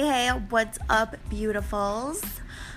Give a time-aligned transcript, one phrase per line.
[0.00, 2.24] Hey, hey, what's up, beautifuls?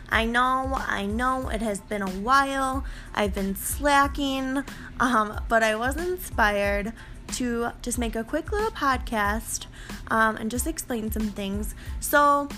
[0.10, 2.84] I know, I know it has been a while.
[3.16, 4.62] I've been slacking,
[5.00, 6.92] um, but I was inspired
[7.36, 9.68] to just make a quick little podcast
[10.10, 11.76] um, and just explain some things.
[12.02, 12.50] So,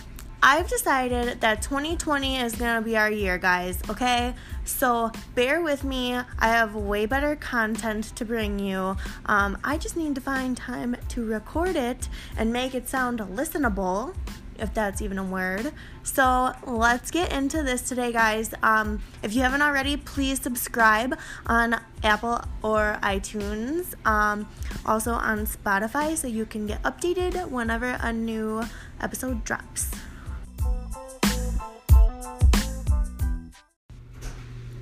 [0.42, 4.34] I've decided that 2020 is gonna be our year, guys, okay?
[4.64, 6.16] So bear with me.
[6.16, 8.98] I have way better content to bring you.
[9.28, 14.16] Um, I just need to find time to record it and make it sound listenable
[14.60, 15.72] if that's even a word.
[16.04, 18.54] So let's get into this today, guys.
[18.64, 24.48] Um, if you haven't already, please subscribe on Apple or iTunes, um,
[24.86, 28.64] also on Spotify, so you can get updated whenever a new
[29.02, 29.92] episode drops.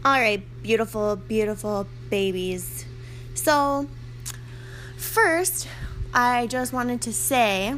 [0.06, 2.86] All right, beautiful, beautiful babies.
[3.36, 3.88] So,
[4.98, 5.70] first,
[6.14, 7.76] I just wanted to say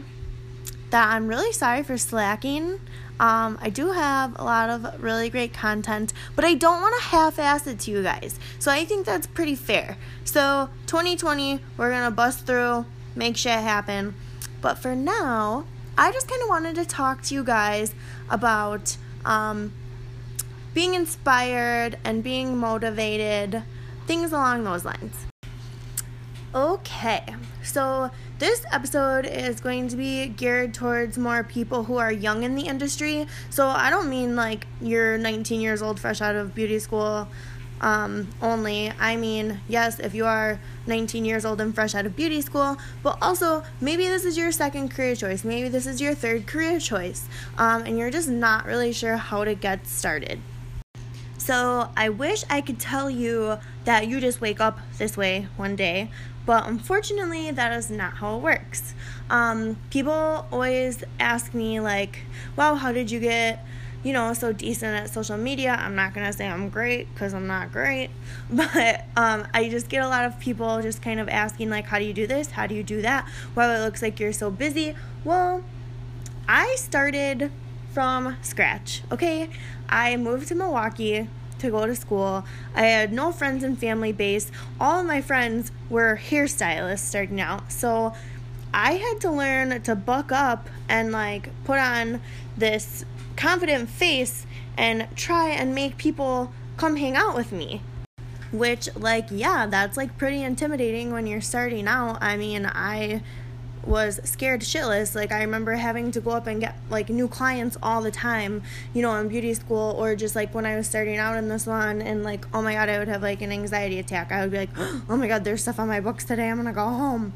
[0.90, 2.80] that I'm really sorry for slacking.
[3.20, 7.08] Um, I do have a lot of really great content, but I don't want to
[7.10, 8.40] half ass it to you guys.
[8.60, 9.98] So I think that's pretty fair.
[10.26, 14.16] So 2020, we're gonna bust through, make shit happen.
[14.62, 15.66] But for now,
[15.98, 17.96] I just kind of wanted to talk to you guys
[18.30, 19.72] about um,
[20.74, 23.64] being inspired and being motivated,
[24.08, 25.26] things along those lines.
[26.56, 27.22] Okay,
[27.64, 32.56] so this episode is going to be geared towards more people who are young in
[32.56, 33.28] the industry.
[33.50, 37.28] So I don't mean like you're 19 years old, fresh out of beauty school
[37.82, 38.90] um, only.
[38.98, 42.78] I mean, yes, if you are 19 years old and fresh out of beauty school,
[43.04, 46.80] but also maybe this is your second career choice, maybe this is your third career
[46.80, 50.40] choice, um, and you're just not really sure how to get started.
[51.38, 55.76] So I wish I could tell you that you just wake up this way one
[55.76, 56.10] day,
[56.46, 58.94] but unfortunately, that is not how it works.
[59.30, 62.20] Um, people always ask me, like,
[62.56, 63.66] wow, how did you get,
[64.04, 65.72] you know, so decent at social media?
[65.72, 68.10] I'm not gonna say I'm great because I'm not great,
[68.50, 72.00] but um, I just get a lot of people just kind of asking, like, how
[72.00, 72.52] do you do this?
[72.52, 73.28] How do you do that?
[73.56, 74.96] Well, it looks like you're so busy.
[75.24, 75.64] Well,
[76.48, 77.52] I started
[77.92, 79.50] from scratch, okay?
[79.90, 81.28] I moved to Milwaukee
[81.60, 82.46] to go to school.
[82.76, 84.52] I had no friends and family base.
[84.80, 87.72] All of my friends were hairstylists starting out.
[87.72, 88.14] So
[88.74, 92.22] I had to learn to buck up and like put on
[92.58, 93.06] this
[93.36, 94.46] confident face
[94.78, 97.82] and try and make people come hang out with me.
[98.52, 102.20] Which, like, yeah, that's like pretty intimidating when you're starting out.
[102.22, 103.22] I mean, I
[103.86, 105.16] was scared shitless.
[105.16, 108.64] Like I remember having to go up and get like new clients all the time,
[108.94, 111.60] you know, in beauty school or just like when I was starting out in the
[111.60, 114.32] salon and like oh my god, I would have like an anxiety attack.
[114.32, 116.50] I would be like, "Oh my god, there's stuff on my books today.
[116.50, 117.34] I'm going to go home."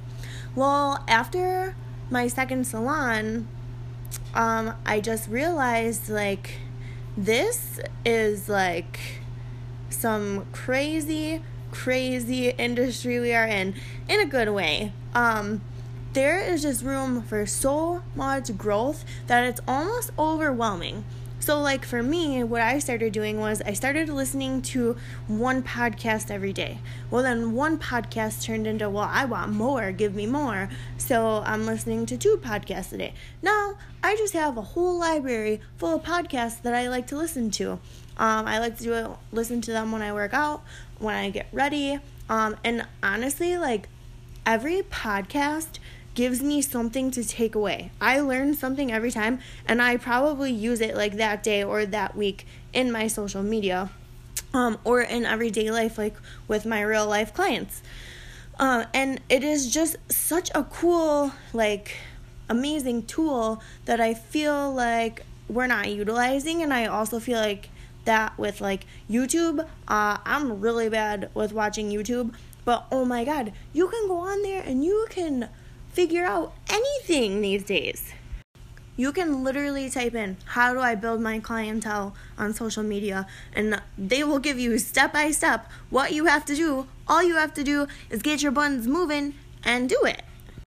[0.55, 1.75] Well, after
[2.09, 3.47] my second salon,
[4.33, 6.59] um I just realized like
[7.15, 8.99] this is like
[9.89, 13.75] some crazy crazy industry we are in
[14.07, 14.93] in a good way.
[15.13, 15.61] Um
[16.13, 21.05] there is just room for so much growth that it's almost overwhelming.
[21.41, 24.97] So, like for me, what I started doing was I started listening to
[25.27, 26.79] one podcast every day.
[27.09, 30.69] Well, then one podcast turned into, well, I want more, give me more.
[30.97, 33.13] So, I'm listening to two podcasts a day.
[33.41, 37.51] Now, I just have a whole library full of podcasts that I like to listen
[37.51, 37.79] to.
[38.17, 40.61] Um, I like to do it, listen to them when I work out,
[40.97, 41.99] when I get ready.
[42.27, 43.87] Um, and honestly, like
[44.45, 45.79] every podcast
[46.19, 47.91] gives me something to take away.
[48.02, 52.13] I learn something every time, and I probably use it like that day or that
[52.13, 53.90] week in my social media
[54.53, 57.81] um, or in everyday life, like with my real life clients.
[58.59, 61.96] Uh, and it is just such a cool, like,
[62.50, 67.69] amazing tool that I feel like we're not utilizing, and I also feel like
[68.04, 69.65] that with like YouTube.
[69.88, 72.33] Uh, I'm really bad with watching YouTube,
[72.65, 75.48] but oh my god, you can go on there and you can
[75.89, 78.13] figure out anything these days.
[78.95, 83.27] You can literally type in, How do I build my clientele on social media?
[83.53, 86.86] And they will give you step by step what you have to do.
[87.07, 90.24] All you have to do is get your buttons moving and do it.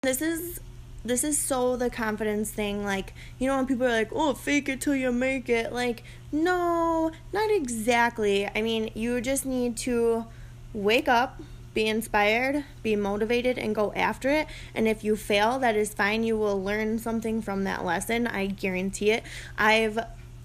[0.02, 0.60] This is
[1.04, 4.68] this is so the confidence thing like you know when people are like oh fake
[4.68, 6.02] it till you make it like
[6.32, 10.24] no not exactly i mean you just need to
[10.72, 11.40] wake up
[11.76, 14.49] be inspired, be motivated, and go after it.
[14.75, 16.25] And if you fail, that is fine.
[16.25, 18.26] You will learn something from that lesson.
[18.26, 19.25] I guarantee it.
[19.58, 19.99] I've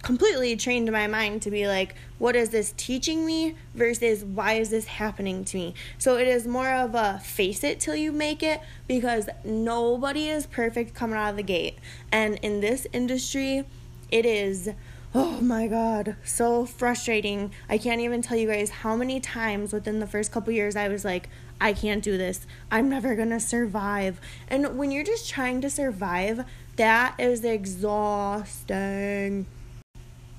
[0.03, 4.71] completely trained my mind to be like, what is this teaching me versus why is
[4.71, 5.73] this happening to me?
[5.97, 10.45] So it is more of a face it till you make it because nobody is
[10.45, 11.77] perfect coming out of the gate.
[12.11, 13.63] And in this industry,
[14.11, 14.69] it is
[15.13, 17.51] oh my god so frustrating.
[17.69, 20.87] I can't even tell you guys how many times within the first couple years i
[20.87, 21.29] was like
[21.59, 22.45] i can't do this.
[22.71, 24.19] I'm never gonna survive.
[24.47, 26.45] And when you're just trying to survive
[26.77, 29.45] that is exhausting.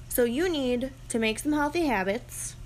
[0.08, 2.56] So you need to make some healthy habits.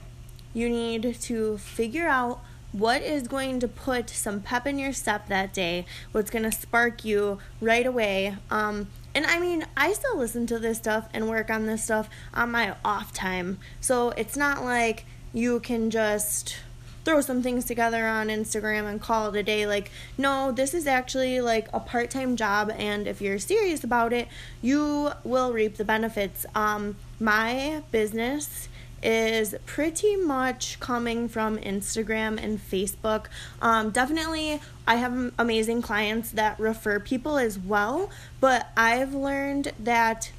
[0.54, 2.40] You need to figure out
[2.72, 6.52] what is going to put some pep in your step that day what's going to
[6.52, 8.36] spark you right away.
[8.50, 12.10] Um, and I mean, I still listen to this stuff and work on this stuff
[12.34, 13.58] on my off time.
[13.80, 16.58] So it's not like you can just
[17.06, 19.66] throw some things together on Instagram and call it a day.
[19.66, 24.12] Like, no, this is actually like a part time job, and if you're serious about
[24.12, 24.28] it,
[24.60, 26.44] you will reap the benefits.
[26.54, 28.68] Um, my business
[29.02, 33.26] is pretty much coming from Instagram and Facebook.
[33.60, 38.10] Um, definitely, I have amazing clients that refer people as well,
[38.40, 40.32] but I've learned that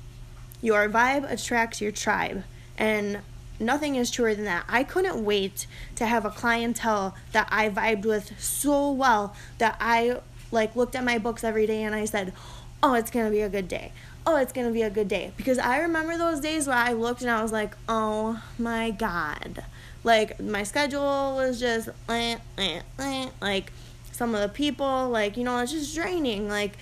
[0.62, 2.44] your vibe attracts your tribe.
[2.78, 3.20] And
[3.60, 4.66] nothing is truer than that.
[4.68, 10.20] I couldn't wait to have a clientele that I vibed with so well that I
[10.52, 12.34] like looked at my books every day and I said,
[12.82, 13.92] "Oh, it's going to be a good day
[14.28, 15.32] oh, it's gonna be a good day.
[15.38, 19.64] Because I remember those days where I looked and I was like, oh my god.
[20.04, 23.30] Like, my schedule was just, eh, eh, eh.
[23.42, 23.72] like,
[24.12, 26.50] some of the people, like, you know, it's just draining.
[26.50, 26.78] Like,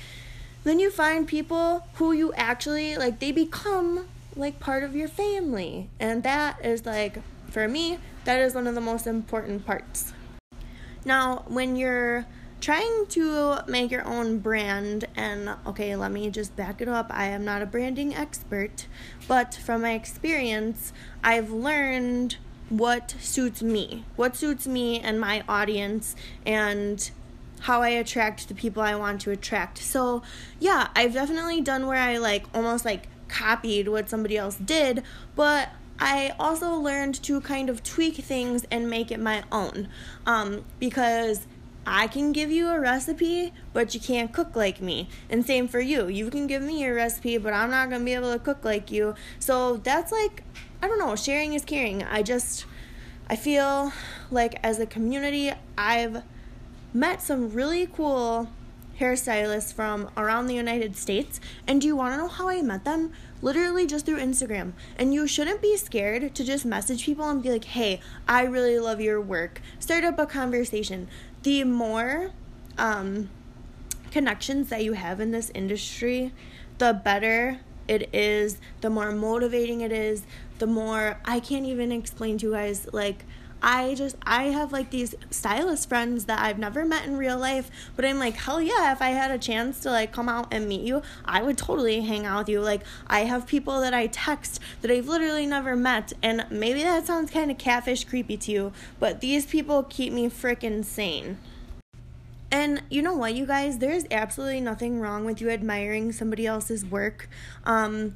[0.63, 5.89] then you find people who you actually, like, they become, like, part of your family.
[5.99, 7.19] And that is, like,
[7.51, 10.13] for me, that is one of the most important parts.
[11.05, 12.25] Now, when you're
[12.65, 17.05] trying to make your own brand and okay let me just back it up.
[17.11, 18.87] I am not a branding expert
[19.27, 20.91] but from my experience
[21.23, 22.37] i've learned
[22.69, 27.11] what suits me what suits me and my audience and
[27.59, 29.77] how i attract the people i want to attract.
[29.77, 30.23] So
[30.59, 35.03] yeah i've definitely done where i like almost like copied what somebody else did
[35.35, 39.87] but I also learned to kind of tweak things and make it my own.
[40.25, 41.47] Um, because
[41.85, 45.07] I can give you a recipe, but you can't cook like me.
[45.29, 46.07] And same for you.
[46.07, 48.65] You can give me your recipe, but I'm not going to be able to cook
[48.65, 49.15] like you.
[49.39, 50.43] So that's like,
[50.81, 52.03] I don't know, sharing is caring.
[52.03, 52.65] I just,
[53.29, 53.93] I feel
[54.31, 56.23] like as a community, I've
[56.93, 58.49] met some really cool
[58.99, 61.39] hairstylists from around the United States.
[61.67, 63.11] And do you want to know how I met them?
[63.41, 64.73] Literally just through Instagram.
[64.97, 68.79] And you shouldn't be scared to just message people and be like, hey, I really
[68.79, 69.61] love your work.
[69.79, 71.09] Start up a conversation
[71.45, 72.31] the more
[72.75, 73.29] um,
[74.09, 76.33] connections that you have in this industry,
[76.79, 80.23] the better it is, the more motivating it is,
[80.57, 83.25] the more I can't even explain to you guys like
[83.65, 87.71] I just I have like these stylist friends that I've never met in real life,
[87.95, 90.67] but I'm like, hell yeah, if I had a chance to like come out and
[90.67, 92.61] meet you, I would totally hang out with you.
[92.61, 97.07] Like I have people that I text that I've literally never met, and maybe that
[97.07, 101.39] sounds kind of catfish creepy to you, but these people keep me freaking sane.
[102.51, 103.79] And you know what, you guys?
[103.79, 107.27] There's absolutely nothing wrong with you admiring somebody else's work.
[107.65, 108.15] Um,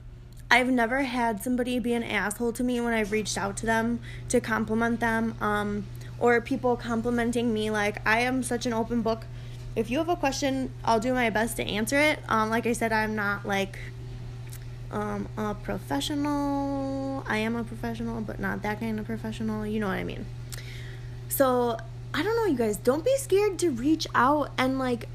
[0.51, 3.99] I've never had somebody be an asshole to me when I've reached out to them
[4.29, 5.85] to compliment them, um,
[6.17, 7.69] or people complimenting me.
[7.69, 9.25] Like, I am such an open book.
[9.75, 12.19] If you have a question, I'll do my best to answer it.
[12.27, 13.77] Um, like I said, I'm not like
[14.91, 17.23] um, a professional.
[17.27, 19.67] I am a professional, but not that kind of professional.
[19.67, 20.25] You know what I mean.
[21.29, 21.77] So,
[22.11, 25.07] I don't know, you guys, don't be scared to reach out and like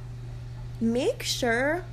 [0.81, 1.85] make sure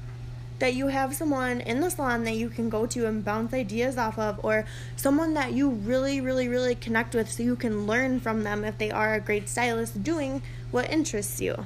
[0.61, 3.97] that you have someone in the salon that you can go to and bounce ideas
[3.97, 4.63] off of, or
[4.95, 8.77] someone that you really, really, really connect with so you can learn from them if
[8.77, 11.65] they are a great stylist doing what interests you.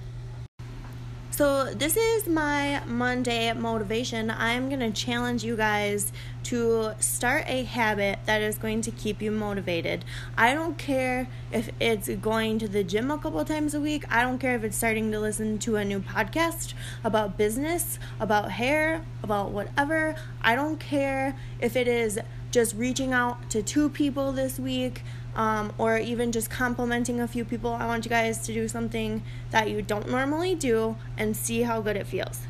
[1.36, 4.32] So, this is my Monday motivation.
[4.32, 6.14] I'm going to challenge you guys
[6.44, 10.06] to start a habit that is going to keep you motivated.
[10.38, 14.06] I don't care if it's going to the gym a couple times a week.
[14.10, 16.74] I don't care if it's starting to listen to a new podcast
[17.04, 20.16] about business, about hair, about whatever.
[20.42, 22.18] I don't care if it is
[22.50, 25.04] just reaching out to two people this week
[25.36, 27.72] um, or even just complimenting a few people.
[27.74, 31.82] I want you guys to do something that you don't normally do and see how
[31.82, 32.42] good it feels.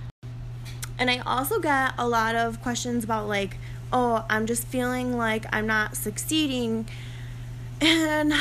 [0.97, 3.57] And I also get a lot of questions about, like,
[3.91, 6.87] oh, I'm just feeling like I'm not succeeding.
[7.81, 8.33] And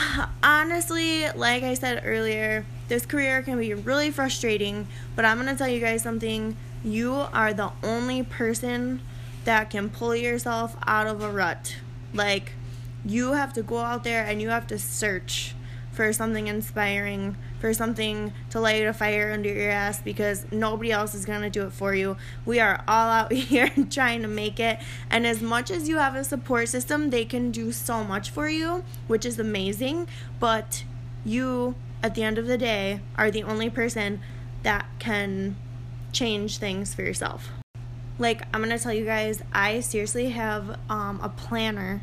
[0.45, 4.87] honestly, like I said earlier, this career can be really frustrating,
[5.17, 6.57] but I'm gonna tell you guys something.
[6.85, 9.01] You are the only person
[9.45, 11.77] that can pull yourself out of a rut
[12.13, 12.53] Like,
[13.05, 15.55] you have to go out there and you have to search
[15.95, 21.15] for something inspiring, for something to light a fire under your ass because nobody else
[21.15, 22.17] is going to do it for you.
[22.45, 24.79] We are all out here trying to make it.
[25.09, 28.49] And as much as you have a support system, they can do so much for
[28.49, 30.09] you, which is amazing.
[30.41, 30.85] But
[31.25, 34.21] you, at the end of the day, are the only person
[34.65, 35.57] that can
[36.13, 37.51] change things for yourself.
[38.19, 42.03] Like, I'm gonna tell you guys, I seriously have um, a planner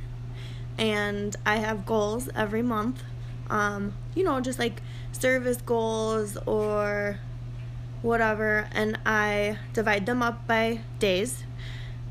[0.78, 3.04] and I have goals every month.
[3.50, 7.20] Um, you know, just like service goals or
[8.02, 11.44] whatever, and I divide them up by days.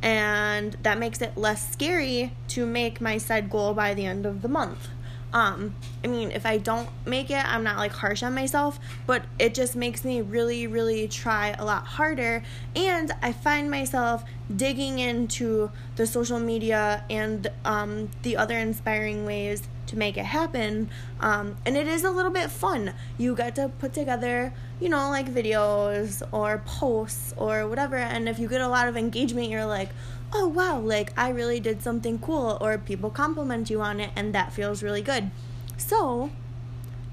[0.03, 4.43] And that makes it less scary to make my said goal by the end of
[4.43, 4.89] the month.
[5.33, 9.23] Um, I mean, if I don't make it, I'm not like harsh on myself, but
[9.39, 12.43] it just makes me really, really try a lot harder.
[12.75, 19.63] And I find myself digging into the social media and um, the other inspiring ways
[19.87, 20.89] to make it happen.
[21.21, 22.95] Um, and it is a little bit fun.
[23.19, 27.97] You get to put together, you know, like videos or posts or whatever.
[27.97, 29.91] And if you get a lot of engagement, you're like,
[30.33, 34.35] oh wow, like I really did something cool, or people compliment you on it, and
[34.35, 35.31] that feels really good.
[35.77, 36.31] So,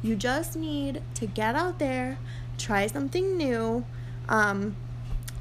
[0.01, 2.17] you just need to get out there,
[2.57, 3.85] try something new,
[4.29, 4.75] um,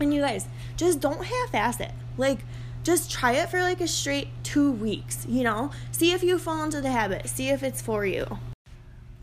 [0.00, 1.92] and you guys just don't half ass it.
[2.16, 2.40] Like,
[2.82, 5.70] just try it for like a straight two weeks, you know?
[5.90, 8.38] See if you fall into the habit, see if it's for you.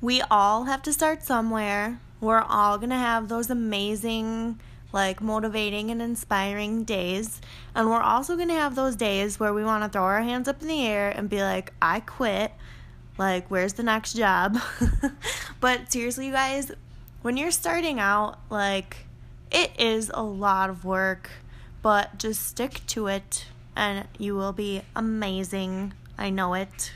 [0.02, 2.00] We all have to start somewhere.
[2.20, 4.60] We're all gonna have those amazing
[4.94, 7.42] like motivating and inspiring days.
[7.76, 10.48] And we're also going to have those days where we want to throw our hands
[10.48, 12.54] up in the air and be like, I quit.
[13.18, 14.58] Like, where's the next job?
[15.60, 16.72] but seriously, you guys,
[17.22, 19.06] when you're starting out, like,
[19.52, 21.30] it is a lot of work,
[21.82, 23.46] but just stick to it
[23.76, 25.94] and you will be amazing.
[26.18, 26.92] I know it.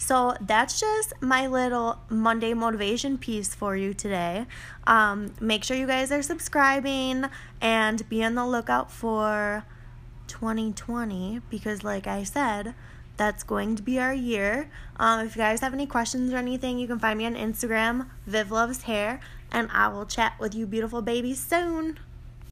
[0.00, 4.46] So that's just my little Monday motivation piece for you today.
[4.86, 7.26] Um, make sure you guys are subscribing
[7.60, 9.64] and be on the lookout for
[10.26, 12.74] 2020 because, like I said,
[13.18, 14.70] that's going to be our year.
[14.96, 18.08] Um, if you guys have any questions or anything, you can find me on Instagram,
[18.26, 19.20] Viv Loves Hair,
[19.52, 21.98] and I will chat with you beautiful babies soon.